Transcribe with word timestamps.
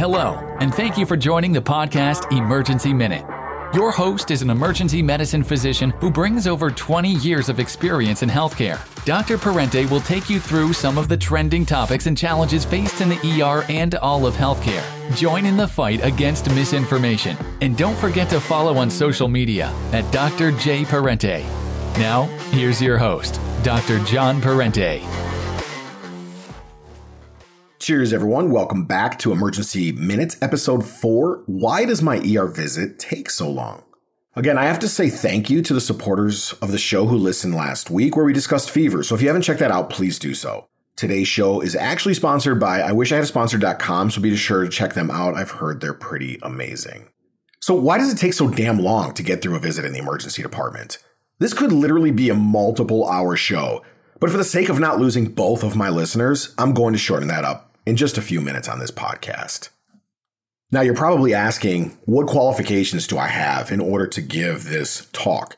Hello, 0.00 0.38
and 0.60 0.74
thank 0.74 0.96
you 0.96 1.04
for 1.04 1.14
joining 1.14 1.52
the 1.52 1.60
podcast 1.60 2.34
Emergency 2.34 2.90
Minute. 2.90 3.22
Your 3.74 3.90
host 3.92 4.30
is 4.30 4.40
an 4.40 4.48
emergency 4.48 5.02
medicine 5.02 5.44
physician 5.44 5.90
who 6.00 6.10
brings 6.10 6.46
over 6.46 6.70
20 6.70 7.16
years 7.16 7.50
of 7.50 7.60
experience 7.60 8.22
in 8.22 8.30
healthcare. 8.30 8.80
Dr. 9.04 9.36
Parente 9.36 9.90
will 9.90 10.00
take 10.00 10.30
you 10.30 10.40
through 10.40 10.72
some 10.72 10.96
of 10.96 11.08
the 11.08 11.18
trending 11.18 11.66
topics 11.66 12.06
and 12.06 12.16
challenges 12.16 12.64
faced 12.64 13.02
in 13.02 13.10
the 13.10 13.42
ER 13.42 13.62
and 13.68 13.94
all 13.96 14.24
of 14.26 14.34
healthcare. 14.36 14.82
Join 15.14 15.44
in 15.44 15.58
the 15.58 15.68
fight 15.68 16.02
against 16.02 16.48
misinformation. 16.54 17.36
And 17.60 17.76
don't 17.76 17.98
forget 17.98 18.30
to 18.30 18.40
follow 18.40 18.78
on 18.78 18.88
social 18.88 19.28
media 19.28 19.70
at 19.92 20.10
Dr. 20.14 20.50
J. 20.52 20.86
Parente. 20.86 21.44
Now, 21.98 22.22
here's 22.52 22.80
your 22.80 22.96
host, 22.96 23.38
Dr. 23.62 24.02
John 24.04 24.40
Parente. 24.40 25.02
Cheers, 27.80 28.12
everyone. 28.12 28.50
Welcome 28.50 28.84
back 28.84 29.18
to 29.20 29.32
Emergency 29.32 29.90
Minutes, 29.90 30.36
episode 30.42 30.84
four. 30.84 31.42
Why 31.46 31.86
does 31.86 32.02
my 32.02 32.18
ER 32.18 32.46
visit 32.46 32.98
take 32.98 33.30
so 33.30 33.48
long? 33.48 33.84
Again, 34.36 34.58
I 34.58 34.64
have 34.64 34.80
to 34.80 34.88
say 34.88 35.08
thank 35.08 35.48
you 35.48 35.62
to 35.62 35.72
the 35.72 35.80
supporters 35.80 36.52
of 36.60 36.72
the 36.72 36.78
show 36.78 37.06
who 37.06 37.16
listened 37.16 37.54
last 37.54 37.88
week 37.88 38.16
where 38.16 38.26
we 38.26 38.34
discussed 38.34 38.70
fever. 38.70 39.02
So 39.02 39.14
if 39.14 39.22
you 39.22 39.28
haven't 39.28 39.44
checked 39.44 39.60
that 39.60 39.70
out, 39.70 39.88
please 39.88 40.18
do 40.18 40.34
so. 40.34 40.68
Today's 40.94 41.26
show 41.26 41.62
is 41.62 41.74
actually 41.74 42.12
sponsored 42.12 42.60
by 42.60 42.82
I 42.82 42.92
wish 42.92 43.12
I 43.12 43.14
had 43.14 43.24
a 43.24 43.26
sponsor.com, 43.26 44.10
so 44.10 44.20
be 44.20 44.36
sure 44.36 44.62
to 44.62 44.68
check 44.68 44.92
them 44.92 45.10
out. 45.10 45.34
I've 45.34 45.52
heard 45.52 45.80
they're 45.80 45.94
pretty 45.94 46.38
amazing. 46.42 47.08
So 47.60 47.72
why 47.72 47.96
does 47.96 48.12
it 48.12 48.18
take 48.18 48.34
so 48.34 48.50
damn 48.50 48.78
long 48.78 49.14
to 49.14 49.22
get 49.22 49.40
through 49.40 49.56
a 49.56 49.58
visit 49.58 49.86
in 49.86 49.94
the 49.94 50.00
emergency 50.00 50.42
department? 50.42 50.98
This 51.38 51.54
could 51.54 51.72
literally 51.72 52.10
be 52.10 52.28
a 52.28 52.34
multiple 52.34 53.08
hour 53.08 53.36
show, 53.36 53.82
but 54.20 54.28
for 54.28 54.36
the 54.36 54.44
sake 54.44 54.68
of 54.68 54.78
not 54.78 55.00
losing 55.00 55.30
both 55.30 55.62
of 55.62 55.76
my 55.76 55.88
listeners, 55.88 56.54
I'm 56.58 56.74
going 56.74 56.92
to 56.92 56.98
shorten 56.98 57.28
that 57.28 57.46
up 57.46 57.68
in 57.86 57.96
just 57.96 58.18
a 58.18 58.22
few 58.22 58.40
minutes 58.40 58.68
on 58.68 58.78
this 58.78 58.90
podcast. 58.90 59.70
Now, 60.72 60.82
you're 60.82 60.94
probably 60.94 61.34
asking, 61.34 61.98
what 62.04 62.28
qualifications 62.28 63.06
do 63.06 63.18
I 63.18 63.26
have 63.26 63.72
in 63.72 63.80
order 63.80 64.06
to 64.06 64.20
give 64.20 64.64
this 64.64 65.08
talk? 65.12 65.56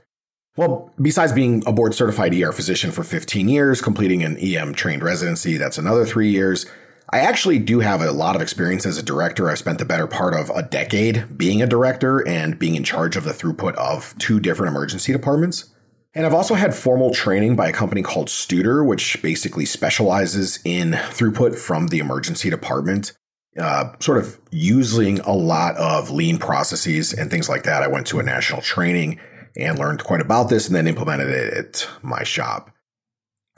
Well, 0.56 0.90
besides 1.00 1.32
being 1.32 1.62
a 1.66 1.72
board 1.72 1.94
certified 1.94 2.34
ER 2.34 2.52
physician 2.52 2.92
for 2.92 3.04
15 3.04 3.48
years, 3.48 3.80
completing 3.80 4.22
an 4.22 4.36
EM 4.38 4.74
trained 4.74 5.02
residency, 5.02 5.56
that's 5.56 5.78
another 5.78 6.04
three 6.04 6.30
years. 6.30 6.66
I 7.10 7.20
actually 7.20 7.58
do 7.58 7.80
have 7.80 8.00
a 8.00 8.10
lot 8.10 8.36
of 8.36 8.42
experience 8.42 8.86
as 8.86 8.96
a 8.96 9.02
director. 9.02 9.50
I've 9.50 9.58
spent 9.58 9.78
the 9.78 9.84
better 9.84 10.06
part 10.06 10.34
of 10.34 10.48
a 10.50 10.62
decade 10.62 11.36
being 11.36 11.60
a 11.60 11.66
director 11.66 12.26
and 12.26 12.58
being 12.58 12.74
in 12.74 12.84
charge 12.84 13.16
of 13.16 13.24
the 13.24 13.32
throughput 13.32 13.74
of 13.74 14.14
two 14.18 14.40
different 14.40 14.70
emergency 14.70 15.12
departments. 15.12 15.71
And 16.14 16.26
I've 16.26 16.34
also 16.34 16.54
had 16.54 16.74
formal 16.74 17.12
training 17.12 17.56
by 17.56 17.68
a 17.68 17.72
company 17.72 18.02
called 18.02 18.28
Studer, 18.28 18.86
which 18.86 19.20
basically 19.22 19.64
specializes 19.64 20.58
in 20.64 20.92
throughput 20.92 21.56
from 21.56 21.88
the 21.88 22.00
emergency 22.00 22.50
department, 22.50 23.12
uh, 23.58 23.92
sort 23.98 24.18
of 24.18 24.38
using 24.50 25.20
a 25.20 25.32
lot 25.32 25.74
of 25.76 26.10
lean 26.10 26.38
processes 26.38 27.14
and 27.14 27.30
things 27.30 27.48
like 27.48 27.62
that. 27.62 27.82
I 27.82 27.88
went 27.88 28.06
to 28.08 28.18
a 28.18 28.22
national 28.22 28.60
training 28.60 29.20
and 29.56 29.78
learned 29.78 30.04
quite 30.04 30.20
about 30.20 30.50
this 30.50 30.66
and 30.66 30.76
then 30.76 30.86
implemented 30.86 31.30
it 31.30 31.54
at 31.54 31.88
my 32.02 32.22
shop. 32.24 32.70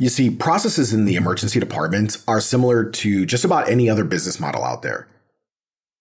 You 0.00 0.08
see, 0.08 0.30
processes 0.30 0.92
in 0.92 1.04
the 1.04 1.14
emergency 1.14 1.60
department 1.60 2.18
are 2.26 2.40
similar 2.40 2.84
to 2.84 3.26
just 3.26 3.44
about 3.44 3.68
any 3.68 3.88
other 3.88 4.04
business 4.04 4.40
model 4.40 4.64
out 4.64 4.82
there. 4.82 5.08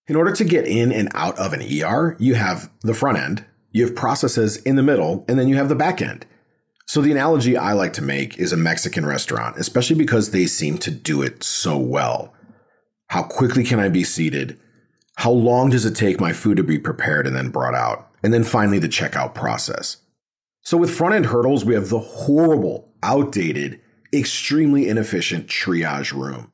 In 0.06 0.16
order 0.16 0.32
to 0.32 0.44
get 0.44 0.66
in 0.66 0.92
and 0.92 1.08
out 1.14 1.38
of 1.38 1.52
an 1.52 1.62
ER, 1.62 2.16
you 2.18 2.34
have 2.34 2.70
the 2.80 2.94
front 2.94 3.18
end, 3.18 3.44
you 3.70 3.86
have 3.86 3.96
processes 3.96 4.56
in 4.58 4.76
the 4.76 4.82
middle, 4.82 5.24
and 5.28 5.38
then 5.38 5.48
you 5.48 5.56
have 5.56 5.68
the 5.68 5.74
back 5.74 6.02
end. 6.02 6.26
So, 6.86 7.00
the 7.00 7.12
analogy 7.12 7.56
I 7.56 7.72
like 7.72 7.94
to 7.94 8.02
make 8.02 8.38
is 8.38 8.52
a 8.52 8.58
Mexican 8.58 9.06
restaurant, 9.06 9.56
especially 9.56 9.96
because 9.96 10.30
they 10.30 10.46
seem 10.46 10.76
to 10.78 10.90
do 10.90 11.22
it 11.22 11.42
so 11.42 11.78
well. 11.78 12.34
How 13.08 13.22
quickly 13.22 13.64
can 13.64 13.80
I 13.80 13.88
be 13.88 14.04
seated? 14.04 14.60
How 15.16 15.30
long 15.30 15.70
does 15.70 15.86
it 15.86 15.96
take 15.96 16.20
my 16.20 16.32
food 16.32 16.56
to 16.58 16.62
be 16.62 16.78
prepared 16.78 17.26
and 17.26 17.34
then 17.34 17.48
brought 17.48 17.74
out? 17.74 18.10
And 18.22 18.34
then 18.34 18.44
finally, 18.44 18.78
the 18.78 18.88
checkout 18.88 19.34
process. 19.34 19.98
So, 20.62 20.76
with 20.76 20.94
front 20.94 21.14
end 21.14 21.26
hurdles, 21.26 21.64
we 21.64 21.74
have 21.74 21.88
the 21.88 21.98
horrible, 21.98 22.92
outdated, 23.02 23.80
extremely 24.12 24.88
inefficient 24.88 25.46
triage 25.46 26.12
room. 26.12 26.52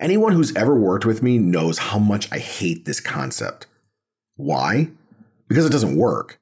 Anyone 0.00 0.32
who's 0.32 0.54
ever 0.56 0.74
worked 0.74 1.06
with 1.06 1.22
me 1.22 1.38
knows 1.38 1.78
how 1.78 1.98
much 1.98 2.30
I 2.32 2.38
hate 2.38 2.84
this 2.84 2.98
concept. 3.00 3.66
Why? 4.34 4.90
Because 5.46 5.64
it 5.64 5.72
doesn't 5.72 5.96
work. 5.96 6.40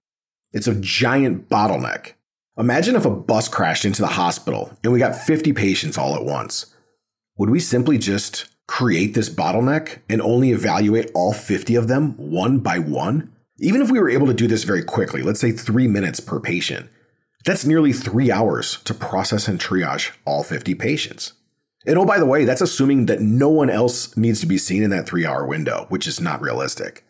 It's 0.53 0.67
a 0.67 0.75
giant 0.75 1.51
bottleneck 1.51 2.15
Imagine 2.61 2.95
if 2.95 3.07
a 3.07 3.11
bus 3.11 3.49
crashed 3.49 3.87
into 3.87 4.03
the 4.03 4.09
hospital 4.09 4.71
and 4.85 4.93
we 4.93 4.99
got 4.99 5.17
50 5.17 5.55
patients 5.55 5.97
all 5.97 6.15
at 6.15 6.27
once. 6.27 6.67
Would 7.39 7.49
we 7.49 7.59
simply 7.59 7.97
just 7.97 8.49
create 8.67 9.15
this 9.15 9.31
bottleneck 9.31 10.01
and 10.11 10.21
only 10.21 10.51
evaluate 10.51 11.11
all 11.15 11.33
50 11.33 11.75
of 11.75 11.89
them 11.89 12.13
one 12.19 12.59
by 12.59 12.79
one? 12.79 13.33
Even 13.61 13.81
if 13.81 13.91
we 13.91 13.99
were 13.99 14.11
able 14.11 14.27
to 14.27 14.35
do 14.35 14.47
this 14.47 14.65
very 14.65 14.85
quickly, 14.85 15.23
let's 15.23 15.41
say 15.41 15.53
three 15.53 15.89
minutes 15.89 16.21
per 16.21 16.39
patient, 16.39 16.91
that's 17.47 17.65
nearly 17.65 17.95
three 17.95 18.31
hours 18.31 18.83
to 18.85 18.93
process 18.93 19.49
and 19.49 19.59
triage 19.59 20.11
all 20.27 20.43
50 20.43 20.75
patients. 20.75 21.33
And 21.87 21.97
oh, 21.97 22.05
by 22.05 22.19
the 22.19 22.27
way, 22.27 22.45
that's 22.45 22.61
assuming 22.61 23.07
that 23.07 23.23
no 23.23 23.49
one 23.49 23.71
else 23.71 24.15
needs 24.19 24.41
to 24.41 24.47
be 24.47 24.59
seen 24.59 24.83
in 24.83 24.91
that 24.91 25.07
three 25.07 25.25
hour 25.25 25.47
window, 25.47 25.87
which 25.89 26.07
is 26.07 26.21
not 26.21 26.43
realistic. 26.43 27.07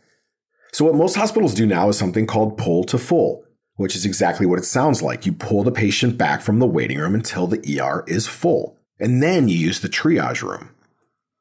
So, 0.72 0.84
what 0.84 0.94
most 0.94 1.16
hospitals 1.16 1.54
do 1.54 1.66
now 1.66 1.88
is 1.88 1.98
something 1.98 2.28
called 2.28 2.56
pull 2.56 2.84
to 2.84 2.98
full 2.98 3.44
which 3.80 3.96
is 3.96 4.04
exactly 4.04 4.44
what 4.44 4.58
it 4.58 4.64
sounds 4.66 5.00
like. 5.00 5.24
You 5.24 5.32
pull 5.32 5.62
the 5.62 5.72
patient 5.72 6.18
back 6.18 6.42
from 6.42 6.58
the 6.58 6.66
waiting 6.66 6.98
room 6.98 7.14
until 7.14 7.46
the 7.46 7.80
ER 7.80 8.04
is 8.06 8.26
full, 8.26 8.76
and 8.98 9.22
then 9.22 9.48
you 9.48 9.56
use 9.56 9.80
the 9.80 9.88
triage 9.88 10.42
room. 10.42 10.74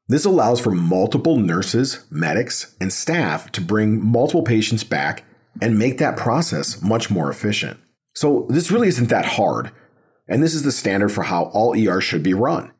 This 0.07 0.23
allows 0.23 0.61
for 0.61 0.71
multiple 0.71 1.35
nurses, 1.35 2.05
medics, 2.09 2.77
and 2.79 2.93
staff 2.93 3.51
to 3.51 3.59
bring 3.59 4.01
multiple 4.01 4.41
patients 4.41 4.85
back 4.85 5.25
and 5.61 5.77
make 5.77 5.97
that 5.97 6.15
process 6.15 6.81
much 6.81 7.11
more 7.11 7.29
efficient. 7.29 7.77
So, 8.15 8.47
this 8.49 8.71
really 8.71 8.87
isn't 8.87 9.09
that 9.09 9.25
hard, 9.25 9.71
and 10.25 10.41
this 10.41 10.53
is 10.53 10.63
the 10.63 10.71
standard 10.71 11.09
for 11.09 11.23
how 11.23 11.47
all 11.47 11.75
ERs 11.75 12.05
should 12.05 12.23
be 12.23 12.33
run. 12.33 12.71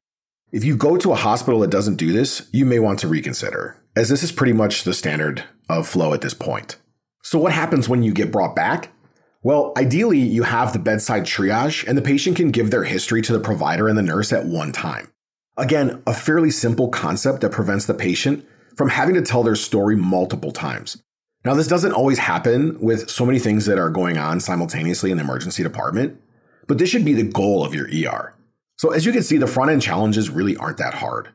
If 0.54 0.64
you 0.64 0.78
go 0.78 0.96
to 0.96 1.12
a 1.12 1.16
hospital 1.16 1.60
that 1.60 1.70
doesn't 1.70 1.98
do 1.98 2.14
this, 2.14 2.48
you 2.54 2.66
may 2.66 2.80
want 2.80 3.00
to 3.00 3.10
reconsider, 3.10 3.76
as 3.94 4.08
this 4.08 4.24
is 4.24 4.32
pretty 4.32 4.54
much 4.54 4.86
the 4.86 4.94
standard 4.94 5.44
of 5.68 5.86
flow 5.86 6.14
at 6.14 6.22
this 6.22 6.34
point. 6.34 6.78
So, 7.24 7.38
what 7.38 7.52
happens 7.52 7.90
when 7.90 8.04
you 8.04 8.14
get 8.14 8.32
brought 8.32 8.56
back? 8.56 8.94
Well, 9.42 9.72
ideally, 9.78 10.20
you 10.20 10.44
have 10.44 10.74
the 10.74 10.80
bedside 10.80 11.24
triage, 11.24 11.88
and 11.88 11.98
the 11.98 12.02
patient 12.02 12.36
can 12.36 12.52
give 12.52 12.72
their 12.72 12.84
history 12.84 13.22
to 13.22 13.32
the 13.32 13.40
provider 13.40 13.88
and 13.88 13.98
the 13.98 14.02
nurse 14.02 14.34
at 14.34 14.46
one 14.46 14.74
time. 14.74 15.12
Again, 15.56 16.04
a 16.06 16.14
fairly 16.14 16.52
simple 16.52 16.90
concept 16.90 17.42
that 17.42 17.52
prevents 17.52 17.86
the 17.86 17.94
patient 17.94 18.46
from 18.76 18.90
having 18.90 19.16
to 19.16 19.22
tell 19.22 19.44
their 19.44 19.56
story 19.56 19.96
multiple 19.96 20.52
times. 20.52 21.02
Now, 21.46 21.54
this 21.54 21.68
doesn't 21.68 21.94
always 21.94 22.18
happen 22.18 22.78
with 22.82 23.10
so 23.10 23.26
many 23.26 23.40
things 23.40 23.66
that 23.66 23.80
are 23.80 23.90
going 23.90 24.18
on 24.18 24.42
simultaneously 24.42 25.10
in 25.10 25.18
the 25.18 25.24
emergency 25.24 25.64
department, 25.64 26.20
but 26.68 26.78
this 26.78 26.90
should 26.90 27.06
be 27.06 27.14
the 27.14 27.24
goal 27.24 27.64
of 27.64 27.74
your 27.74 27.88
ER. 27.88 28.36
So, 28.78 28.92
as 28.92 29.06
you 29.06 29.14
can 29.14 29.24
see, 29.24 29.38
the 29.38 29.48
front 29.48 29.72
end 29.72 29.82
challenges 29.82 30.30
really 30.30 30.58
aren't 30.58 30.78
that 30.78 30.96
hard. 30.96 31.30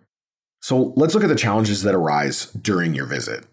So, 0.61 0.93
let's 0.97 1.15
look 1.15 1.25
at 1.25 1.29
the 1.29 1.37
challenges 1.37 1.83
that 1.83 1.95
arise 1.95 2.47
during 2.53 2.95
your 2.95 3.07
visit. 3.07 3.47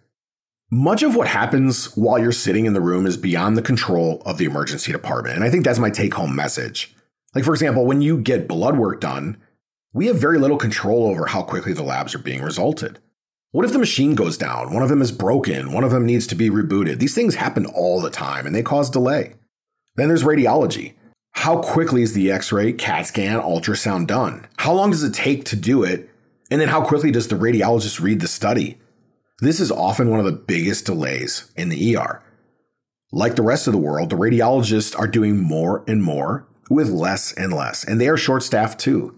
Much 0.74 1.04
of 1.04 1.18
what 1.18 1.28
happens 1.28 1.98
while 1.98 2.18
you're 2.18 2.32
sitting 2.32 2.66
in 2.66 2.72
the 2.72 2.80
room 2.80 3.06
is 3.06 3.18
beyond 3.18 3.58
the 3.58 3.62
control 3.62 4.22
of 4.26 4.38
the 4.38 4.46
emergency 4.46 4.94
department. 4.94 5.36
And 5.36 5.44
I 5.44 5.50
think 5.50 5.66
that's 5.66 5.80
my 5.80 5.90
take 5.90 6.14
home 6.14 6.34
message. 6.34 6.96
Like, 7.36 7.44
for 7.44 7.52
example, 7.52 7.86
when 7.86 8.02
you 8.02 8.18
get 8.18 8.48
blood 8.48 8.78
work 8.78 9.02
done, 9.02 9.36
we 9.92 10.08
have 10.08 10.16
very 10.16 10.40
little 10.40 10.56
control 10.56 11.08
over 11.08 11.26
how 11.26 11.42
quickly 11.42 11.74
the 11.74 11.84
labs 11.84 12.16
are 12.16 12.20
being 12.20 12.42
resulted. 12.42 13.00
What 13.52 13.66
if 13.66 13.74
the 13.74 13.80
machine 13.80 14.16
goes 14.16 14.38
down? 14.38 14.74
One 14.74 14.82
of 14.82 14.88
them 14.88 15.02
is 15.02 15.12
broken, 15.12 15.74
one 15.74 15.84
of 15.84 15.92
them 15.92 16.06
needs 16.06 16.26
to 16.28 16.36
be 16.36 16.50
rebooted. 16.50 17.00
These 17.00 17.16
things 17.16 17.36
happen 17.36 17.66
all 17.66 18.00
the 18.00 18.10
time 18.10 18.46
and 18.46 18.56
they 18.56 18.64
cause 18.64 18.90
delay. 18.90 19.34
Then 19.98 20.08
there's 20.08 20.24
radiology. 20.24 20.94
How 21.34 21.62
quickly 21.62 22.02
is 22.02 22.14
the 22.14 22.32
x 22.32 22.54
ray, 22.54 22.72
CAT 22.72 23.08
scan, 23.08 23.42
ultrasound 23.42 24.08
done? 24.08 24.48
How 24.56 24.72
long 24.72 24.92
does 24.92 25.04
it 25.04 25.14
take 25.14 25.44
to 25.46 25.58
do 25.58 25.84
it? 25.84 26.10
And 26.50 26.62
then 26.62 26.70
how 26.70 26.82
quickly 26.82 27.12
does 27.12 27.28
the 27.28 27.36
radiologist 27.36 28.00
read 28.00 28.22
the 28.22 28.30
study? 28.30 28.78
This 29.42 29.60
is 29.60 29.72
often 29.72 30.12
one 30.12 30.20
of 30.20 30.26
the 30.26 30.32
biggest 30.32 30.86
delays 30.86 31.52
in 31.56 31.70
the 31.70 31.98
ER. 31.98 32.22
Like 33.12 33.36
the 33.36 33.42
rest 33.42 33.66
of 33.66 33.74
the 33.74 33.80
world, 33.80 34.12
the 34.12 34.16
radiologists 34.16 34.98
are 34.98 35.08
doing 35.08 35.40
more 35.40 35.84
and 35.88 36.04
more 36.04 36.48
with 36.70 36.90
less 36.90 37.34
and 37.34 37.52
less, 37.52 37.84
and 37.84 38.00
they 38.00 38.08
are 38.08 38.18
short 38.18 38.44
staffed 38.44 38.80
too. 38.80 39.16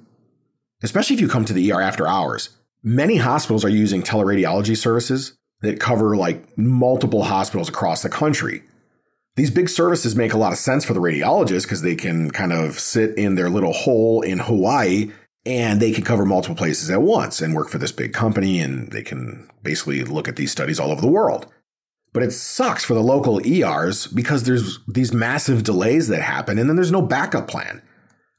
Especially 0.81 1.13
if 1.15 1.21
you 1.21 1.27
come 1.27 1.43
to 1.43 1.51
the 1.51 1.73
ER 1.73 1.81
after 1.81 2.07
hours. 2.07 2.51
Many 2.81 3.17
hospitals 3.17 3.65
are 3.65 3.69
using 3.69 4.01
teleradiology 4.01 4.77
services 4.77 5.37
that 5.59 5.81
cover 5.81 6.15
like 6.15 6.57
multiple 6.57 7.23
hospitals 7.23 7.67
across 7.67 8.01
the 8.01 8.09
country. 8.09 8.63
These 9.35 9.51
big 9.51 9.67
services 9.67 10.15
make 10.15 10.31
a 10.31 10.37
lot 10.37 10.53
of 10.53 10.57
sense 10.57 10.85
for 10.85 10.93
the 10.93 11.01
radiologists 11.01 11.63
because 11.63 11.81
they 11.81 11.95
can 11.95 12.31
kind 12.31 12.53
of 12.53 12.79
sit 12.79 13.17
in 13.17 13.35
their 13.35 13.49
little 13.49 13.73
hole 13.73 14.21
in 14.21 14.39
Hawaii 14.39 15.11
and 15.45 15.79
they 15.79 15.91
can 15.91 16.03
cover 16.03 16.25
multiple 16.25 16.55
places 16.55 16.89
at 16.89 17.01
once 17.01 17.41
and 17.41 17.53
work 17.53 17.69
for 17.69 17.77
this 17.77 17.91
big 17.91 18.13
company 18.13 18.59
and 18.59 18.91
they 18.91 19.03
can 19.03 19.49
basically 19.61 20.03
look 20.03 20.27
at 20.27 20.35
these 20.35 20.51
studies 20.51 20.79
all 20.79 20.91
over 20.91 21.01
the 21.01 21.07
world. 21.07 21.47
But 22.13 22.23
it 22.23 22.31
sucks 22.31 22.85
for 22.85 22.93
the 22.93 23.01
local 23.01 23.45
ERs 23.45 24.07
because 24.07 24.43
there's 24.43 24.79
these 24.87 25.13
massive 25.13 25.63
delays 25.63 26.07
that 26.09 26.21
happen 26.21 26.59
and 26.59 26.69
then 26.69 26.75
there's 26.75 26.91
no 26.91 27.01
backup 27.01 27.47
plan. 27.47 27.81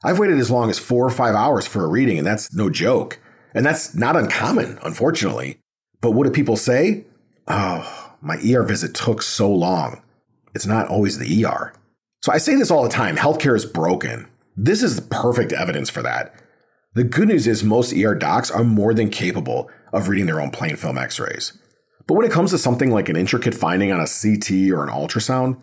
I've 0.03 0.19
waited 0.19 0.39
as 0.39 0.51
long 0.51 0.69
as 0.69 0.79
four 0.79 1.05
or 1.05 1.11
five 1.11 1.33
hours 1.33 1.65
for 1.65 1.83
a 1.83 1.87
reading, 1.87 2.19
and 2.19 2.27
that's 2.27 2.53
no 2.53 2.69
joke. 2.69 3.19
And 3.55 3.65
that's 3.65 3.95
not 3.95 4.15
uncommon, 4.15 4.77
unfortunately. 4.83 5.57
But 5.99 6.11
what 6.11 6.25
do 6.25 6.31
people 6.31 6.57
say? 6.57 7.05
oh, 7.47 8.13
my 8.21 8.37
ER 8.37 8.63
visit 8.63 8.93
took 8.93 9.21
so 9.21 9.51
long. 9.51 10.01
It's 10.53 10.65
not 10.65 10.87
always 10.87 11.17
the 11.17 11.45
ER. 11.45 11.73
So 12.23 12.31
I 12.31 12.37
say 12.37 12.55
this 12.55 12.71
all 12.71 12.83
the 12.83 12.89
time 12.89 13.17
healthcare 13.17 13.55
is 13.55 13.65
broken. 13.65 14.27
This 14.57 14.81
is 14.81 14.95
the 14.95 15.01
perfect 15.01 15.51
evidence 15.51 15.89
for 15.89 16.01
that. 16.01 16.33
The 16.95 17.03
good 17.03 17.27
news 17.27 17.45
is 17.45 17.61
most 17.61 17.91
ER 17.91 18.15
docs 18.15 18.49
are 18.49 18.63
more 18.63 18.93
than 18.93 19.09
capable 19.09 19.69
of 19.91 20.07
reading 20.07 20.27
their 20.27 20.39
own 20.39 20.49
plain 20.49 20.77
film 20.77 20.97
x 20.97 21.19
rays. 21.19 21.51
But 22.07 22.13
when 22.13 22.25
it 22.25 22.31
comes 22.31 22.51
to 22.51 22.57
something 22.57 22.89
like 22.89 23.09
an 23.09 23.17
intricate 23.17 23.53
finding 23.53 23.91
on 23.91 23.99
a 23.99 24.07
CT 24.07 24.71
or 24.71 24.81
an 24.81 24.89
ultrasound, 24.89 25.61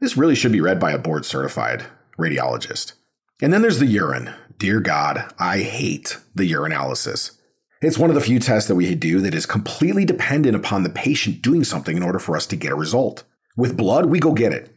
this 0.00 0.18
really 0.18 0.34
should 0.34 0.52
be 0.52 0.60
read 0.60 0.78
by 0.78 0.92
a 0.92 0.98
board 0.98 1.24
certified 1.24 1.86
radiologist. 2.18 2.92
And 3.40 3.50
then 3.50 3.62
there's 3.62 3.78
the 3.78 3.86
urine. 3.86 4.34
Dear 4.58 4.78
God, 4.80 5.32
I 5.38 5.60
hate 5.60 6.18
the 6.34 6.52
urinalysis. 6.52 7.38
It's 7.80 7.96
one 7.96 8.10
of 8.10 8.14
the 8.14 8.20
few 8.20 8.38
tests 8.38 8.68
that 8.68 8.74
we 8.74 8.94
do 8.94 9.22
that 9.22 9.34
is 9.34 9.46
completely 9.46 10.04
dependent 10.04 10.54
upon 10.54 10.82
the 10.82 10.90
patient 10.90 11.40
doing 11.40 11.64
something 11.64 11.96
in 11.96 12.02
order 12.02 12.18
for 12.18 12.36
us 12.36 12.46
to 12.48 12.56
get 12.56 12.72
a 12.72 12.76
result. 12.76 13.24
With 13.56 13.78
blood, 13.78 14.06
we 14.06 14.20
go 14.20 14.34
get 14.34 14.52
it. 14.52 14.70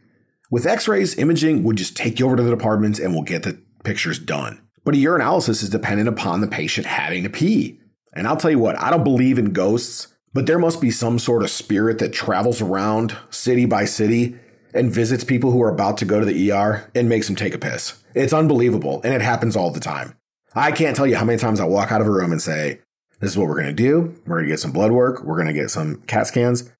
With 0.50 0.66
x 0.66 0.88
rays, 0.88 1.18
imaging 1.18 1.64
would 1.64 1.76
just 1.76 1.98
take 1.98 2.18
you 2.18 2.24
over 2.24 2.36
to 2.36 2.42
the 2.42 2.50
department 2.50 2.98
and 2.98 3.12
we'll 3.12 3.24
get 3.24 3.42
the 3.42 3.60
pictures 3.84 4.18
done. 4.18 4.62
But 4.84 4.94
a 4.94 4.98
urinalysis 4.98 5.62
is 5.62 5.70
dependent 5.70 6.08
upon 6.08 6.40
the 6.40 6.46
patient 6.46 6.86
having 6.86 7.22
to 7.24 7.30
pee. 7.30 7.80
And 8.12 8.26
I'll 8.26 8.36
tell 8.36 8.50
you 8.50 8.58
what, 8.58 8.78
I 8.80 8.90
don't 8.90 9.04
believe 9.04 9.38
in 9.38 9.52
ghosts, 9.52 10.08
but 10.32 10.46
there 10.46 10.58
must 10.58 10.80
be 10.80 10.90
some 10.90 11.18
sort 11.18 11.42
of 11.42 11.50
spirit 11.50 11.98
that 11.98 12.12
travels 12.12 12.60
around 12.60 13.16
city 13.30 13.66
by 13.66 13.84
city 13.84 14.38
and 14.74 14.92
visits 14.92 15.24
people 15.24 15.50
who 15.50 15.62
are 15.62 15.72
about 15.72 15.96
to 15.98 16.04
go 16.04 16.20
to 16.20 16.26
the 16.26 16.52
ER 16.52 16.90
and 16.94 17.08
makes 17.08 17.26
them 17.26 17.36
take 17.36 17.54
a 17.54 17.58
piss. 17.58 18.02
It's 18.14 18.32
unbelievable, 18.32 19.00
and 19.02 19.14
it 19.14 19.22
happens 19.22 19.56
all 19.56 19.70
the 19.70 19.80
time. 19.80 20.14
I 20.54 20.72
can't 20.72 20.96
tell 20.96 21.06
you 21.06 21.16
how 21.16 21.24
many 21.24 21.38
times 21.38 21.60
I 21.60 21.64
walk 21.64 21.92
out 21.92 22.00
of 22.00 22.06
a 22.06 22.10
room 22.10 22.32
and 22.32 22.42
say, 22.42 22.80
This 23.20 23.32
is 23.32 23.38
what 23.38 23.48
we're 23.48 23.60
going 23.60 23.66
to 23.66 23.72
do. 23.72 24.14
We're 24.26 24.36
going 24.36 24.46
to 24.46 24.52
get 24.52 24.60
some 24.60 24.72
blood 24.72 24.92
work. 24.92 25.22
We're 25.22 25.36
going 25.36 25.46
to 25.46 25.52
get 25.52 25.70
some 25.70 26.02
CAT 26.06 26.26
scans, 26.26 26.70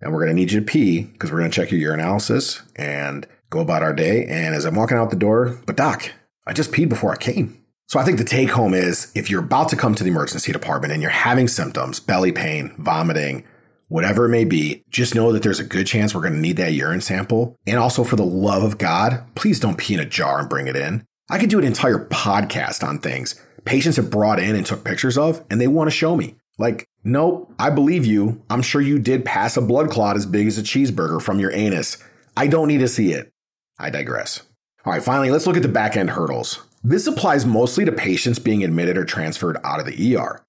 and 0.00 0.12
we're 0.12 0.20
going 0.24 0.30
to 0.30 0.34
need 0.34 0.52
you 0.52 0.60
to 0.60 0.66
pee 0.66 1.02
because 1.02 1.30
we're 1.30 1.38
going 1.38 1.50
to 1.50 1.54
check 1.54 1.70
your 1.70 1.96
urinalysis 1.96 2.62
and 2.76 3.26
go 3.50 3.60
about 3.60 3.82
our 3.82 3.92
day. 3.92 4.24
And 4.26 4.54
as 4.54 4.64
I'm 4.64 4.74
walking 4.74 4.96
out 4.96 5.10
the 5.10 5.16
door, 5.16 5.58
but 5.66 5.76
doc, 5.76 6.10
I 6.48 6.52
just 6.54 6.72
peed 6.72 6.88
before 6.88 7.12
I 7.12 7.16
came. 7.16 7.62
So 7.86 7.98
I 7.98 8.04
think 8.04 8.18
the 8.18 8.24
take 8.24 8.50
home 8.50 8.74
is 8.74 9.12
if 9.14 9.30
you're 9.30 9.44
about 9.44 9.68
to 9.68 9.76
come 9.76 9.94
to 9.94 10.02
the 10.02 10.10
emergency 10.10 10.50
department 10.50 10.92
and 10.92 11.00
you're 11.00 11.10
having 11.10 11.46
symptoms, 11.46 12.00
belly 12.00 12.32
pain, 12.32 12.74
vomiting, 12.78 13.44
whatever 13.88 14.26
it 14.26 14.30
may 14.30 14.44
be, 14.44 14.82
just 14.90 15.14
know 15.14 15.32
that 15.32 15.42
there's 15.42 15.60
a 15.60 15.64
good 15.64 15.86
chance 15.86 16.14
we're 16.14 16.22
going 16.22 16.34
to 16.34 16.40
need 16.40 16.56
that 16.56 16.72
urine 16.72 17.00
sample. 17.00 17.56
And 17.66 17.78
also, 17.78 18.04
for 18.04 18.16
the 18.16 18.24
love 18.24 18.62
of 18.62 18.78
God, 18.78 19.24
please 19.34 19.60
don't 19.60 19.78
pee 19.78 19.94
in 19.94 20.00
a 20.00 20.04
jar 20.04 20.40
and 20.40 20.48
bring 20.48 20.66
it 20.66 20.76
in. 20.76 21.04
I 21.30 21.38
could 21.38 21.50
do 21.50 21.58
an 21.58 21.64
entire 21.64 22.06
podcast 22.06 22.86
on 22.86 22.98
things 22.98 23.40
patients 23.68 23.96
have 23.96 24.10
brought 24.10 24.38
in 24.38 24.56
and 24.56 24.64
took 24.64 24.82
pictures 24.82 25.18
of, 25.18 25.44
and 25.50 25.60
they 25.60 25.68
want 25.68 25.90
to 25.90 25.96
show 25.96 26.16
me. 26.16 26.34
Like, 26.58 26.88
nope, 27.04 27.52
I 27.58 27.68
believe 27.68 28.06
you. 28.06 28.42
I'm 28.48 28.62
sure 28.62 28.80
you 28.80 28.98
did 28.98 29.26
pass 29.26 29.58
a 29.58 29.60
blood 29.60 29.90
clot 29.90 30.16
as 30.16 30.24
big 30.24 30.46
as 30.46 30.56
a 30.56 30.62
cheeseburger 30.62 31.20
from 31.20 31.38
your 31.38 31.52
anus. 31.52 31.98
I 32.36 32.46
don't 32.46 32.68
need 32.68 32.78
to 32.78 32.88
see 32.88 33.12
it. 33.12 33.30
I 33.78 33.90
digress. 33.90 34.47
All 34.88 34.94
right, 34.94 35.02
finally, 35.02 35.30
let's 35.30 35.46
look 35.46 35.58
at 35.58 35.62
the 35.62 35.68
back 35.68 35.98
end 35.98 36.08
hurdles. 36.08 36.62
This 36.82 37.06
applies 37.06 37.44
mostly 37.44 37.84
to 37.84 37.92
patients 37.92 38.38
being 38.38 38.64
admitted 38.64 38.96
or 38.96 39.04
transferred 39.04 39.58
out 39.62 39.80
of 39.80 39.84
the 39.84 40.16
ER. 40.16 40.42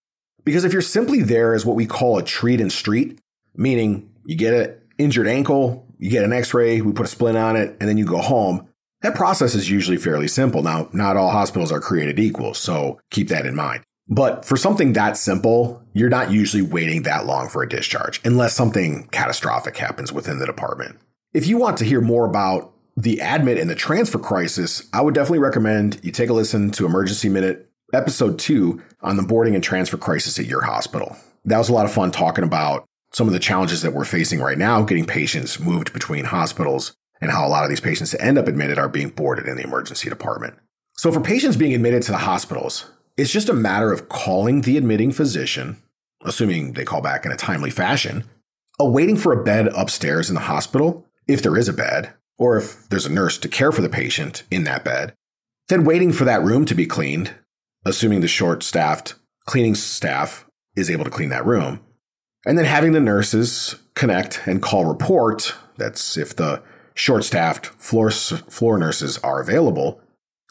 Because 0.45 0.63
if 0.63 0.71
you're 0.71 0.81
simply 0.81 1.21
there 1.21 1.53
as 1.53 1.65
what 1.65 1.75
we 1.75 1.85
call 1.85 2.17
a 2.17 2.23
treat 2.23 2.61
and 2.61 2.71
street, 2.71 3.19
meaning 3.57 4.09
you 4.23 4.37
get 4.37 4.53
an 4.53 4.77
injured 4.97 5.27
ankle, 5.27 5.85
you 5.97 6.09
get 6.09 6.23
an 6.23 6.31
x 6.31 6.53
ray, 6.53 6.79
we 6.79 6.93
put 6.93 7.05
a 7.05 7.09
splint 7.09 7.37
on 7.37 7.57
it, 7.57 7.75
and 7.81 7.89
then 7.89 7.97
you 7.97 8.05
go 8.05 8.19
home, 8.19 8.65
that 9.01 9.13
process 9.13 9.55
is 9.55 9.69
usually 9.69 9.97
fairly 9.97 10.29
simple. 10.29 10.63
Now, 10.63 10.87
not 10.93 11.17
all 11.17 11.31
hospitals 11.31 11.73
are 11.73 11.81
created 11.81 12.17
equal, 12.17 12.53
so 12.53 12.97
keep 13.11 13.27
that 13.27 13.45
in 13.45 13.55
mind. 13.55 13.83
But 14.07 14.45
for 14.45 14.55
something 14.55 14.93
that 14.93 15.17
simple, 15.17 15.83
you're 15.91 16.07
not 16.07 16.31
usually 16.31 16.63
waiting 16.63 17.03
that 17.03 17.25
long 17.25 17.49
for 17.49 17.61
a 17.61 17.67
discharge 17.67 18.21
unless 18.23 18.55
something 18.55 19.09
catastrophic 19.11 19.75
happens 19.75 20.13
within 20.13 20.39
the 20.39 20.45
department. 20.45 20.97
If 21.33 21.45
you 21.45 21.57
want 21.57 21.75
to 21.79 21.83
hear 21.83 21.99
more 21.99 22.25
about 22.25 22.73
the 22.99 23.21
admit 23.21 23.57
and 23.57 23.69
the 23.69 23.75
transfer 23.75 24.19
crisis, 24.19 24.89
I 24.91 24.99
would 25.01 25.13
definitely 25.13 25.39
recommend 25.39 26.01
you 26.03 26.11
take 26.11 26.29
a 26.29 26.33
listen 26.33 26.69
to 26.71 26.85
Emergency 26.85 27.29
Minute 27.29 27.69
episode 27.93 28.37
two 28.37 28.83
on 29.01 29.15
the 29.15 29.23
boarding 29.23 29.55
and 29.55 29.63
transfer 29.63 29.95
crisis 29.95 30.37
at 30.37 30.45
your 30.45 30.63
hospital. 30.63 31.15
That 31.45 31.57
was 31.57 31.69
a 31.69 31.73
lot 31.73 31.85
of 31.85 31.93
fun 31.93 32.11
talking 32.11 32.43
about 32.43 32.83
some 33.13 33.25
of 33.25 33.33
the 33.33 33.39
challenges 33.39 33.83
that 33.83 33.93
we're 33.93 34.03
facing 34.03 34.41
right 34.41 34.57
now, 34.57 34.83
getting 34.83 35.05
patients 35.05 35.61
moved 35.61 35.93
between 35.93 36.25
hospitals, 36.25 36.93
and 37.21 37.31
how 37.31 37.47
a 37.47 37.49
lot 37.49 37.63
of 37.63 37.69
these 37.69 37.79
patients 37.79 38.11
that 38.11 38.21
end 38.21 38.37
up 38.37 38.49
admitted 38.49 38.77
are 38.77 38.89
being 38.89 39.09
boarded 39.09 39.47
in 39.47 39.55
the 39.55 39.63
emergency 39.63 40.09
department. 40.09 40.55
So, 40.97 41.09
for 41.09 41.21
patients 41.21 41.55
being 41.55 41.73
admitted 41.73 42.03
to 42.03 42.11
the 42.11 42.17
hospitals, 42.17 42.91
it's 43.15 43.31
just 43.31 43.47
a 43.47 43.53
matter 43.53 43.93
of 43.93 44.09
calling 44.09 44.61
the 44.61 44.77
admitting 44.77 45.13
physician, 45.13 45.81
assuming 46.25 46.73
they 46.73 46.83
call 46.83 47.01
back 47.01 47.25
in 47.25 47.31
a 47.31 47.37
timely 47.37 47.71
fashion, 47.71 48.25
awaiting 48.77 49.15
for 49.15 49.31
a 49.31 49.41
bed 49.41 49.67
upstairs 49.67 50.27
in 50.27 50.35
the 50.35 50.41
hospital, 50.41 51.05
if 51.27 51.41
there 51.41 51.55
is 51.55 51.69
a 51.69 51.73
bed, 51.73 52.13
or 52.39 52.57
if 52.57 52.89
there's 52.89 53.05
a 53.05 53.11
nurse 53.11 53.37
to 53.37 53.47
care 53.47 53.71
for 53.71 53.81
the 53.81 53.89
patient 53.89 54.43
in 54.49 54.63
that 54.63 54.83
bed, 54.83 55.13
then 55.67 55.83
waiting 55.83 56.11
for 56.11 56.25
that 56.25 56.41
room 56.41 56.65
to 56.65 56.73
be 56.73 56.87
cleaned, 56.87 57.35
assuming 57.85 58.21
the 58.21 58.27
short 58.27 58.63
staffed 58.63 59.13
cleaning 59.45 59.75
staff 59.75 60.45
is 60.75 60.89
able 60.89 61.03
to 61.03 61.11
clean 61.11 61.29
that 61.29 61.45
room, 61.45 61.81
and 62.45 62.57
then 62.57 62.65
having 62.65 62.93
the 62.93 62.99
nurses 62.99 63.75
connect 63.93 64.41
and 64.47 64.61
call 64.61 64.85
report. 64.85 65.53
That's 65.77 66.17
if 66.17 66.35
the 66.35 66.63
short 66.95 67.23
staffed 67.23 67.67
floor, 67.67 68.09
floor 68.09 68.77
nurses 68.79 69.17
are 69.19 69.41
available. 69.41 70.01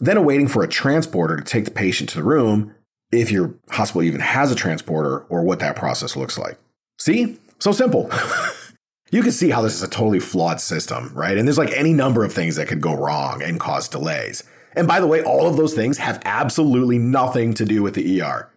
Then 0.01 0.17
awaiting 0.17 0.47
for 0.47 0.63
a 0.63 0.69
transporter 0.69 1.37
to 1.37 1.43
take 1.43 1.65
the 1.65 1.71
patient 1.71 2.11
to 2.11 2.17
the 2.17 2.25
room 2.25 2.75
if 3.11 3.33
your 3.33 3.55
hospital 3.71 4.03
even 4.03 4.21
has 4.21 4.53
a 4.53 4.55
transporter 4.55 5.21
or 5.29 5.43
what 5.43 5.59
that 5.59 5.77
process 5.77 6.15
looks 6.15 6.39
like. 6.39 6.59
See? 6.99 7.39
So 7.59 7.73
simple. 7.73 8.11
you 9.11 9.23
can 9.23 9.33
see 9.33 9.51
how 9.51 9.63
this 9.63 9.75
is 9.75 9.83
a 9.83 9.89
totally 9.89 10.21
flawed 10.21 10.61
system, 10.61 11.11
right? 11.15 11.37
And 11.39 11.47
there's 11.47 11.59
like 11.59 11.73
any 11.73 11.93
number 11.93 12.25
of 12.25 12.33
things 12.33 12.57
that 12.57 12.69
could 12.69 12.81
go 12.81 12.95
wrong 12.95 13.43
and 13.43 13.59
cause 13.59 13.89
delays. 13.89 14.45
And 14.75 14.87
by 14.87 15.01
the 15.01 15.07
way, 15.07 15.23
all 15.23 15.47
of 15.47 15.57
those 15.57 15.75
things 15.75 15.99
have 15.99 16.21
absolutely 16.25 16.99
nothing 16.99 17.55
to 17.55 17.65
do 17.65 17.83
with 17.83 17.95
the 17.95 18.21
ER. 18.21 18.51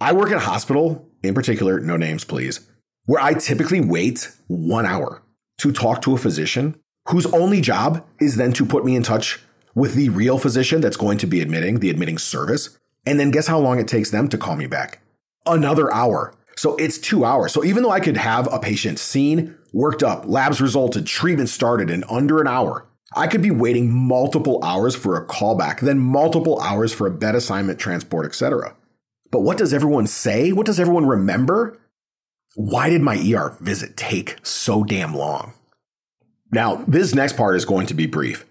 I 0.00 0.12
work 0.12 0.30
at 0.30 0.36
a 0.36 0.40
hospital, 0.40 1.08
in 1.22 1.34
particular, 1.34 1.80
no 1.80 1.96
names 1.96 2.24
please, 2.24 2.68
where 3.06 3.22
I 3.22 3.34
typically 3.34 3.80
wait 3.80 4.30
one 4.46 4.86
hour 4.86 5.22
to 5.58 5.72
talk 5.72 6.02
to 6.02 6.14
a 6.14 6.18
physician 6.18 6.78
whose 7.08 7.26
only 7.26 7.60
job 7.60 8.04
is 8.20 8.36
then 8.36 8.52
to 8.54 8.66
put 8.66 8.84
me 8.84 8.96
in 8.96 9.02
touch 9.02 9.40
with 9.74 9.94
the 9.94 10.08
real 10.10 10.38
physician 10.38 10.80
that's 10.80 10.96
going 10.96 11.18
to 11.18 11.26
be 11.26 11.40
admitting, 11.40 11.80
the 11.80 11.90
admitting 11.90 12.18
service. 12.18 12.78
And 13.06 13.18
then 13.18 13.30
guess 13.30 13.46
how 13.46 13.58
long 13.58 13.78
it 13.78 13.88
takes 13.88 14.10
them 14.10 14.28
to 14.28 14.38
call 14.38 14.56
me 14.56 14.66
back? 14.66 15.00
Another 15.46 15.92
hour. 15.92 16.34
So 16.56 16.76
it's 16.76 16.98
two 16.98 17.24
hours. 17.24 17.52
So 17.52 17.64
even 17.64 17.82
though 17.82 17.90
I 17.90 18.00
could 18.00 18.16
have 18.16 18.52
a 18.52 18.58
patient 18.58 18.98
seen, 18.98 19.56
worked 19.74 20.02
up, 20.02 20.24
labs 20.26 20.60
resulted, 20.60 21.06
treatment 21.06 21.48
started 21.48 21.90
in 21.90 22.04
under 22.08 22.40
an 22.40 22.46
hour, 22.46 22.86
I 23.16 23.26
could 23.26 23.42
be 23.42 23.50
waiting 23.50 23.92
multiple 23.92 24.62
hours 24.64 24.96
for 24.96 25.16
a 25.16 25.26
callback, 25.26 25.80
then 25.80 25.98
multiple 25.98 26.60
hours 26.60 26.92
for 26.92 27.06
a 27.06 27.10
bed 27.10 27.34
assignment, 27.34 27.78
transport, 27.78 28.26
etc. 28.26 28.74
But 29.30 29.40
what 29.40 29.58
does 29.58 29.74
everyone 29.74 30.06
say? 30.06 30.52
What 30.52 30.66
does 30.66 30.80
everyone 30.80 31.06
remember? 31.06 31.78
Why 32.54 32.88
did 32.88 33.02
my 33.02 33.16
ER 33.16 33.56
visit 33.60 33.96
take 33.96 34.38
so 34.42 34.84
damn 34.84 35.14
long? 35.14 35.54
Now, 36.52 36.84
this 36.86 37.14
next 37.14 37.36
part 37.36 37.56
is 37.56 37.64
going 37.64 37.86
to 37.88 37.94
be 37.94 38.06
brief, 38.06 38.44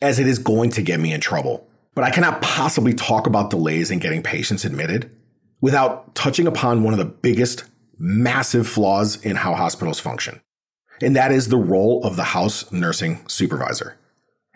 as 0.00 0.18
it 0.18 0.28
is 0.28 0.38
going 0.38 0.70
to 0.70 0.82
get 0.82 1.00
me 1.00 1.12
in 1.12 1.20
trouble. 1.20 1.66
But 1.94 2.04
I 2.04 2.10
cannot 2.10 2.40
possibly 2.40 2.94
talk 2.94 3.26
about 3.26 3.50
delays 3.50 3.90
in 3.90 3.98
getting 3.98 4.22
patients 4.22 4.64
admitted 4.64 5.10
without 5.60 6.14
touching 6.14 6.46
upon 6.46 6.82
one 6.82 6.94
of 6.94 6.98
the 6.98 7.04
biggest, 7.04 7.64
massive 7.98 8.66
flaws 8.66 9.16
in 9.24 9.36
how 9.36 9.54
hospitals 9.54 10.00
function. 10.00 10.40
And 11.00 11.16
that 11.16 11.32
is 11.32 11.48
the 11.48 11.56
role 11.56 12.04
of 12.04 12.16
the 12.16 12.22
house 12.22 12.70
nursing 12.70 13.24
supervisor. 13.28 13.96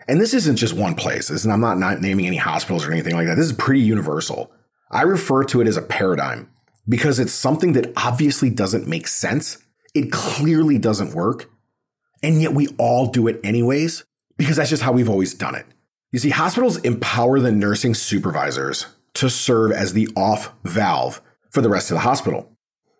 And 0.07 0.21
this 0.21 0.33
isn't 0.33 0.55
just 0.55 0.73
one 0.73 0.95
place. 0.95 1.29
and 1.29 1.51
I'm 1.51 1.59
not, 1.59 1.77
not 1.77 2.01
naming 2.01 2.27
any 2.27 2.37
hospitals 2.37 2.85
or 2.85 2.91
anything 2.91 3.15
like 3.15 3.27
that. 3.27 3.35
This 3.35 3.47
is 3.47 3.53
pretty 3.53 3.81
universal. 3.81 4.51
I 4.89 5.01
refer 5.01 5.43
to 5.45 5.61
it 5.61 5.67
as 5.67 5.75
a 5.75 5.81
paradigm 5.81 6.49
because 6.87 7.19
it's 7.19 7.33
something 7.33 7.73
that 7.73 7.91
obviously 7.97 8.49
doesn't 8.49 8.87
make 8.87 9.07
sense. 9.07 9.57
It 9.93 10.11
clearly 10.11 10.77
doesn't 10.77 11.13
work. 11.13 11.49
And 12.23 12.41
yet 12.41 12.53
we 12.53 12.67
all 12.77 13.07
do 13.07 13.27
it 13.27 13.39
anyways 13.43 14.05
because 14.37 14.55
that's 14.55 14.69
just 14.69 14.83
how 14.83 14.93
we've 14.93 15.09
always 15.09 15.33
done 15.33 15.55
it. 15.55 15.65
You 16.11 16.19
see, 16.19 16.29
hospitals 16.29 16.77
empower 16.77 17.39
the 17.39 17.51
nursing 17.51 17.93
supervisors 17.93 18.85
to 19.15 19.29
serve 19.29 19.71
as 19.71 19.93
the 19.93 20.07
off 20.15 20.53
valve 20.63 21.21
for 21.51 21.61
the 21.61 21.69
rest 21.69 21.91
of 21.91 21.95
the 21.95 22.01
hospital. 22.01 22.56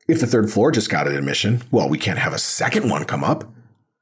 If 0.07 0.21
the 0.21 0.27
third 0.27 0.49
floor 0.49 0.71
just 0.71 0.89
got 0.89 1.07
an 1.07 1.15
admission, 1.15 1.63
well, 1.69 1.89
we 1.89 1.97
can't 1.97 2.19
have 2.19 2.31
a 2.31 2.39
second 2.39 2.89
one 2.89 3.03
come 3.03 3.25
up. 3.25 3.43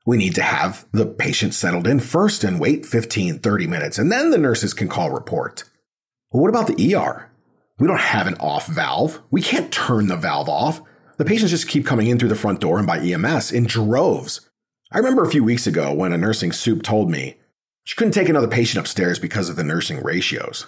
We 0.05 0.17
need 0.17 0.35
to 0.35 0.43
have 0.43 0.85
the 0.91 1.07
patient 1.07 1.55
settled 1.55 1.87
in 1.87 1.99
first 1.99 2.43
and 2.43 2.59
wait 2.59 2.85
15, 2.85 3.39
30 3.39 3.67
minutes, 3.67 3.97
and 3.97 4.11
then 4.11 4.29
the 4.29 4.37
nurses 4.37 4.75
can 4.75 4.87
call 4.87 5.09
report. 5.09 5.63
Well, 6.31 6.43
what 6.43 6.49
about 6.49 6.67
the 6.67 6.95
ER? 6.95 7.31
We 7.79 7.87
don't 7.87 7.99
have 7.99 8.27
an 8.27 8.35
off 8.35 8.67
valve. 8.67 9.19
We 9.31 9.41
can't 9.41 9.71
turn 9.71 10.05
the 10.05 10.15
valve 10.15 10.47
off. 10.47 10.81
The 11.17 11.25
patients 11.25 11.49
just 11.49 11.67
keep 11.67 11.87
coming 11.87 12.05
in 12.05 12.19
through 12.19 12.29
the 12.29 12.35
front 12.35 12.59
door 12.59 12.77
and 12.77 12.85
by 12.85 12.99
EMS 12.99 13.51
in 13.51 13.65
droves. 13.65 14.47
I 14.91 14.99
remember 14.99 15.23
a 15.23 15.31
few 15.31 15.43
weeks 15.43 15.65
ago 15.65 15.91
when 15.91 16.13
a 16.13 16.19
nursing 16.19 16.51
soup 16.51 16.83
told 16.83 17.09
me 17.09 17.37
she 17.83 17.95
couldn't 17.95 18.13
take 18.13 18.29
another 18.29 18.47
patient 18.47 18.79
upstairs 18.79 19.17
because 19.17 19.49
of 19.49 19.55
the 19.55 19.63
nursing 19.63 20.03
ratios. 20.03 20.67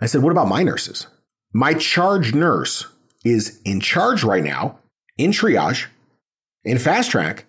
I 0.00 0.06
said, 0.06 0.22
What 0.22 0.30
about 0.30 0.48
my 0.48 0.62
nurses? 0.62 1.08
My 1.52 1.74
charge 1.74 2.32
nurse 2.32 2.86
is 3.30 3.60
in 3.64 3.80
charge 3.80 4.22
right 4.24 4.44
now 4.44 4.78
in 5.16 5.30
triage, 5.30 5.86
in 6.64 6.78
Fast 6.78 7.10
Track 7.10 7.44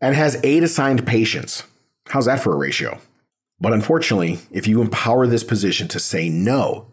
and 0.00 0.14
has 0.14 0.40
eight 0.42 0.62
assigned 0.62 1.06
patients. 1.06 1.64
How's 2.08 2.26
that 2.26 2.40
for 2.40 2.52
a 2.52 2.58
ratio? 2.58 2.98
But 3.60 3.72
unfortunately, 3.72 4.38
if 4.50 4.66
you 4.66 4.80
empower 4.80 5.26
this 5.26 5.44
position 5.44 5.86
to 5.88 6.00
say 6.00 6.28
no, 6.28 6.86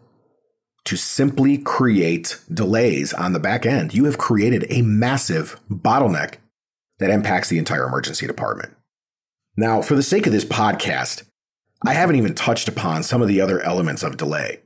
to 0.84 0.96
simply 0.96 1.58
create 1.58 2.38
delays 2.52 3.12
on 3.12 3.32
the 3.32 3.40
back 3.40 3.66
end, 3.66 3.94
you 3.94 4.04
have 4.04 4.18
created 4.18 4.66
a 4.70 4.82
massive 4.82 5.58
bottleneck 5.70 6.34
that 6.98 7.10
impacts 7.10 7.48
the 7.48 7.58
entire 7.58 7.86
emergency 7.86 8.26
department. 8.26 8.74
Now, 9.56 9.82
for 9.82 9.96
the 9.96 10.02
sake 10.02 10.26
of 10.26 10.32
this 10.32 10.44
podcast, 10.44 11.24
I 11.84 11.94
haven't 11.94 12.16
even 12.16 12.34
touched 12.34 12.68
upon 12.68 13.02
some 13.02 13.22
of 13.22 13.28
the 13.28 13.40
other 13.40 13.60
elements 13.60 14.02
of 14.02 14.16
delay. 14.16 14.60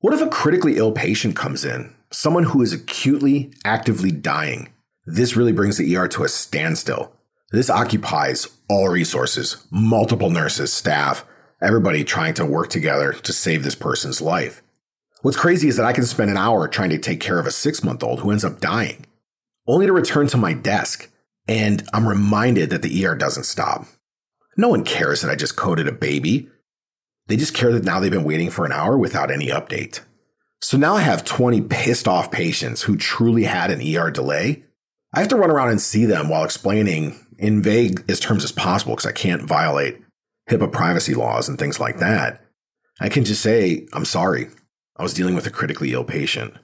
What 0.00 0.14
if 0.14 0.20
a 0.20 0.28
critically 0.28 0.76
ill 0.76 0.92
patient 0.92 1.36
comes 1.36 1.64
in, 1.64 1.94
someone 2.10 2.44
who 2.44 2.62
is 2.62 2.72
acutely, 2.72 3.52
actively 3.64 4.10
dying? 4.10 4.72
This 5.06 5.36
really 5.36 5.52
brings 5.52 5.78
the 5.78 5.96
ER 5.96 6.08
to 6.08 6.24
a 6.24 6.28
standstill. 6.28 7.12
This 7.52 7.70
occupies 7.70 8.48
all 8.68 8.88
resources, 8.88 9.64
multiple 9.70 10.30
nurses, 10.30 10.72
staff, 10.72 11.24
everybody 11.62 12.04
trying 12.04 12.34
to 12.34 12.44
work 12.44 12.70
together 12.70 13.12
to 13.12 13.32
save 13.32 13.62
this 13.62 13.74
person's 13.74 14.20
life. 14.20 14.62
What's 15.22 15.36
crazy 15.36 15.68
is 15.68 15.76
that 15.76 15.86
I 15.86 15.92
can 15.92 16.04
spend 16.04 16.30
an 16.30 16.36
hour 16.36 16.68
trying 16.68 16.90
to 16.90 16.98
take 16.98 17.20
care 17.20 17.38
of 17.38 17.46
a 17.46 17.50
six 17.50 17.82
month 17.82 18.02
old 18.02 18.20
who 18.20 18.30
ends 18.30 18.44
up 18.44 18.60
dying, 18.60 19.06
only 19.66 19.86
to 19.86 19.92
return 19.92 20.26
to 20.28 20.36
my 20.36 20.52
desk, 20.52 21.10
and 21.48 21.86
I'm 21.92 22.06
reminded 22.06 22.70
that 22.70 22.82
the 22.82 23.06
ER 23.06 23.14
doesn't 23.14 23.44
stop. 23.44 23.86
No 24.56 24.68
one 24.68 24.84
cares 24.84 25.22
that 25.22 25.30
I 25.30 25.34
just 25.34 25.56
coded 25.56 25.86
a 25.86 25.92
baby. 25.92 26.48
They 27.26 27.36
just 27.36 27.54
care 27.54 27.72
that 27.72 27.84
now 27.84 28.00
they've 28.00 28.10
been 28.10 28.24
waiting 28.24 28.50
for 28.50 28.64
an 28.64 28.72
hour 28.72 28.96
without 28.96 29.30
any 29.30 29.48
update. 29.48 30.00
So 30.66 30.76
now 30.76 30.96
I 30.96 31.02
have 31.02 31.24
20 31.24 31.60
pissed 31.60 32.08
off 32.08 32.32
patients 32.32 32.82
who 32.82 32.96
truly 32.96 33.44
had 33.44 33.70
an 33.70 33.80
ER 33.80 34.10
delay. 34.10 34.64
I 35.14 35.20
have 35.20 35.28
to 35.28 35.36
run 35.36 35.52
around 35.52 35.68
and 35.68 35.80
see 35.80 36.06
them 36.06 36.28
while 36.28 36.44
explaining 36.44 37.24
in 37.38 37.62
vague 37.62 38.02
as 38.08 38.18
terms 38.18 38.42
as 38.42 38.50
possible 38.50 38.96
because 38.96 39.06
I 39.06 39.12
can't 39.12 39.44
violate 39.44 40.02
HIPAA 40.50 40.72
privacy 40.72 41.14
laws 41.14 41.48
and 41.48 41.56
things 41.56 41.78
like 41.78 41.98
that. 42.00 42.44
I 43.00 43.08
can 43.08 43.24
just 43.24 43.42
say, 43.42 43.86
I'm 43.92 44.04
sorry. 44.04 44.48
I 44.96 45.04
was 45.04 45.14
dealing 45.14 45.36
with 45.36 45.46
a 45.46 45.52
critically 45.52 45.92
ill 45.92 46.02
patient. 46.02 46.54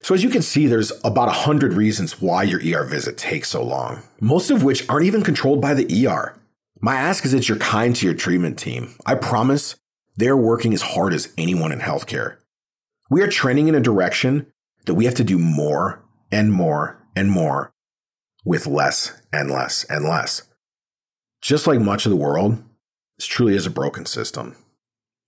So, 0.00 0.14
as 0.14 0.24
you 0.24 0.30
can 0.30 0.40
see, 0.40 0.66
there's 0.66 0.92
about 1.04 1.26
100 1.26 1.74
reasons 1.74 2.22
why 2.22 2.42
your 2.42 2.60
ER 2.60 2.86
visit 2.86 3.18
takes 3.18 3.50
so 3.50 3.62
long, 3.62 4.02
most 4.18 4.50
of 4.50 4.62
which 4.62 4.88
aren't 4.88 5.04
even 5.04 5.22
controlled 5.22 5.60
by 5.60 5.74
the 5.74 6.06
ER. 6.06 6.40
My 6.80 6.94
ask 6.94 7.26
is 7.26 7.32
that 7.32 7.50
you're 7.50 7.58
kind 7.58 7.94
to 7.96 8.06
your 8.06 8.14
treatment 8.14 8.58
team. 8.58 8.94
I 9.04 9.14
promise 9.14 9.76
they're 10.16 10.38
working 10.38 10.72
as 10.72 10.80
hard 10.80 11.12
as 11.12 11.34
anyone 11.36 11.70
in 11.70 11.80
healthcare. 11.80 12.38
We 13.10 13.22
are 13.22 13.28
trending 13.28 13.68
in 13.68 13.74
a 13.74 13.80
direction 13.80 14.46
that 14.86 14.94
we 14.94 15.04
have 15.04 15.14
to 15.16 15.24
do 15.24 15.38
more 15.38 16.02
and 16.30 16.52
more 16.52 17.00
and 17.14 17.30
more 17.30 17.72
with 18.44 18.66
less 18.66 19.20
and 19.32 19.50
less 19.50 19.84
and 19.84 20.04
less. 20.04 20.42
Just 21.42 21.66
like 21.66 21.80
much 21.80 22.06
of 22.06 22.10
the 22.10 22.16
world, 22.16 22.62
this 23.18 23.26
truly 23.26 23.54
is 23.54 23.66
a 23.66 23.70
broken 23.70 24.06
system. 24.06 24.56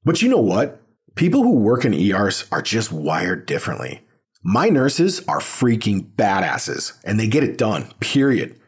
But 0.04 0.22
you 0.22 0.28
know 0.28 0.40
what? 0.40 0.80
People 1.14 1.42
who 1.42 1.58
work 1.58 1.84
in 1.84 1.94
ERs 1.94 2.46
are 2.52 2.62
just 2.62 2.92
wired 2.92 3.46
differently. 3.46 4.02
My 4.42 4.68
nurses 4.68 5.20
are 5.26 5.40
freaking 5.40 6.12
badasses 6.14 6.98
and 7.04 7.18
they 7.18 7.26
get 7.26 7.44
it 7.44 7.58
done, 7.58 7.92
period. 8.00 8.58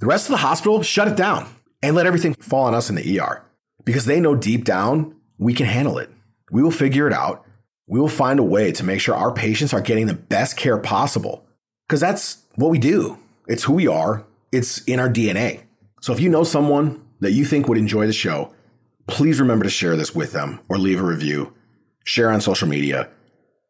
The 0.00 0.06
rest 0.06 0.26
of 0.26 0.30
the 0.30 0.38
hospital, 0.38 0.82
shut 0.82 1.08
it 1.08 1.16
down 1.16 1.48
and 1.82 1.94
let 1.94 2.06
everything 2.06 2.34
fall 2.34 2.64
on 2.64 2.74
us 2.74 2.88
in 2.88 2.96
the 2.96 3.20
ER 3.20 3.44
because 3.84 4.06
they 4.06 4.20
know 4.20 4.34
deep 4.34 4.64
down 4.64 5.14
we 5.38 5.54
can 5.54 5.66
handle 5.66 5.98
it. 5.98 6.10
We 6.50 6.62
will 6.62 6.70
figure 6.70 7.06
it 7.06 7.12
out. 7.12 7.44
We 7.88 7.98
will 7.98 8.08
find 8.08 8.38
a 8.38 8.44
way 8.44 8.70
to 8.72 8.84
make 8.84 9.00
sure 9.00 9.14
our 9.14 9.32
patients 9.32 9.72
are 9.72 9.80
getting 9.80 10.06
the 10.06 10.14
best 10.14 10.58
care 10.58 10.76
possible 10.76 11.46
because 11.88 12.00
that's 12.00 12.44
what 12.56 12.70
we 12.70 12.78
do. 12.78 13.18
It's 13.46 13.64
who 13.64 13.72
we 13.72 13.88
are, 13.88 14.26
it's 14.52 14.84
in 14.84 15.00
our 15.00 15.08
DNA. 15.08 15.62
So 16.02 16.12
if 16.12 16.20
you 16.20 16.28
know 16.28 16.44
someone 16.44 17.02
that 17.20 17.32
you 17.32 17.46
think 17.46 17.66
would 17.66 17.78
enjoy 17.78 18.06
the 18.06 18.12
show, 18.12 18.52
please 19.06 19.40
remember 19.40 19.64
to 19.64 19.70
share 19.70 19.96
this 19.96 20.14
with 20.14 20.32
them 20.32 20.60
or 20.68 20.76
leave 20.76 21.00
a 21.00 21.04
review. 21.04 21.54
Share 22.04 22.30
on 22.30 22.42
social 22.42 22.68
media. 22.68 23.08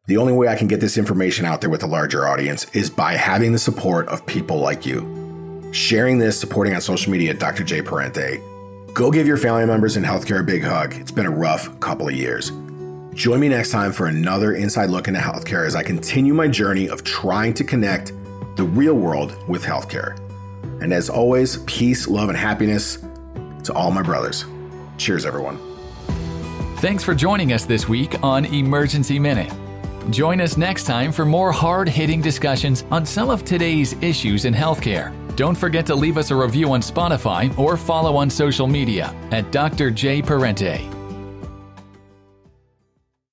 The 0.07 0.17
only 0.17 0.33
way 0.33 0.49
I 0.49 0.57
can 0.57 0.67
get 0.67 0.81
this 0.81 0.97
information 0.97 1.45
out 1.45 1.61
there 1.61 1.69
with 1.69 1.83
a 1.83 1.87
larger 1.87 2.27
audience 2.27 2.65
is 2.73 2.89
by 2.89 3.13
having 3.13 3.53
the 3.53 3.59
support 3.59 4.09
of 4.09 4.25
people 4.25 4.59
like 4.59 4.85
you. 4.85 5.69
Sharing 5.71 6.19
this, 6.19 6.37
supporting 6.37 6.73
on 6.73 6.81
social 6.81 7.11
media, 7.11 7.33
Dr. 7.33 7.63
J. 7.63 7.81
Parente. 7.81 8.41
Go 8.93 9.11
give 9.11 9.27
your 9.27 9.37
family 9.37 9.65
members 9.65 9.95
in 9.95 10.03
healthcare 10.03 10.41
a 10.41 10.43
big 10.43 10.63
hug. 10.63 10.93
It's 10.95 11.11
been 11.11 11.25
a 11.25 11.31
rough 11.31 11.79
couple 11.79 12.07
of 12.07 12.15
years. 12.15 12.51
Join 13.19 13.41
me 13.41 13.49
next 13.49 13.71
time 13.71 13.91
for 13.91 14.07
another 14.07 14.53
inside 14.53 14.89
look 14.89 15.09
into 15.09 15.19
healthcare 15.19 15.67
as 15.67 15.75
I 15.75 15.83
continue 15.83 16.33
my 16.33 16.47
journey 16.47 16.87
of 16.87 17.03
trying 17.03 17.53
to 17.55 17.65
connect 17.65 18.13
the 18.55 18.63
real 18.63 18.93
world 18.93 19.35
with 19.45 19.61
healthcare. 19.61 20.17
And 20.81 20.93
as 20.93 21.09
always, 21.09 21.57
peace, 21.63 22.07
love, 22.07 22.29
and 22.29 22.37
happiness 22.37 22.99
to 23.65 23.73
all 23.73 23.91
my 23.91 24.01
brothers. 24.01 24.45
Cheers, 24.97 25.25
everyone. 25.25 25.59
Thanks 26.77 27.03
for 27.03 27.13
joining 27.13 27.51
us 27.51 27.65
this 27.65 27.89
week 27.89 28.23
on 28.23 28.45
Emergency 28.45 29.19
Minute. 29.19 29.51
Join 30.11 30.39
us 30.39 30.55
next 30.55 30.85
time 30.85 31.11
for 31.11 31.25
more 31.25 31.51
hard 31.51 31.89
hitting 31.89 32.21
discussions 32.21 32.85
on 32.89 33.05
some 33.05 33.29
of 33.29 33.43
today's 33.43 34.01
issues 34.01 34.45
in 34.45 34.53
healthcare. 34.53 35.13
Don't 35.35 35.55
forget 35.55 35.85
to 35.87 35.93
leave 35.93 36.17
us 36.17 36.31
a 36.31 36.35
review 36.37 36.71
on 36.71 36.79
Spotify 36.79 37.53
or 37.59 37.75
follow 37.75 38.15
on 38.15 38.29
social 38.29 38.65
media 38.65 39.13
at 39.31 39.51
Dr. 39.51 39.91
J. 39.91 40.21
Parente. 40.21 40.98